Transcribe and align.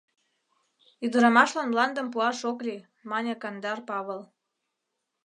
—Ӱдырамашлан 1.05 1.67
мландым 1.71 2.07
пуаш 2.13 2.39
ок 2.49 2.59
лий,— 2.67 2.85
мане 3.09 3.33
Кандар 3.41 3.79
Павыл. 3.89 4.21